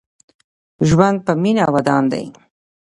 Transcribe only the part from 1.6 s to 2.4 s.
ودان دې